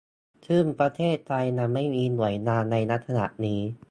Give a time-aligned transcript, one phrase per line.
[0.47, 3.61] ซึ่งประเทศไทยยังไม่มีหน่วยงานในลักษณะนี้